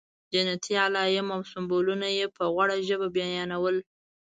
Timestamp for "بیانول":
3.15-3.77